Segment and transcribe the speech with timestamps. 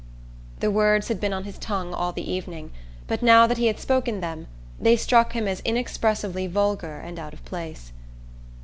[0.61, 2.71] The words had been on his tongue all the evening,
[3.05, 4.47] but now that he had spoken them
[4.79, 7.91] they struck him as inexpressibly vulgar and out of place.